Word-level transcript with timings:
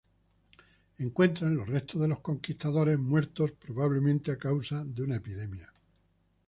Encuentran 0.97 1.55
los 1.55 1.67
restos 1.69 2.01
de 2.01 2.07
los 2.07 2.21
conquistadores, 2.21 2.97
muertos 2.97 3.51
probablemente 3.51 4.31
a 4.31 4.39
causa 4.39 4.83
de 4.83 5.03
una 5.03 5.17
epidemia. 5.17 5.71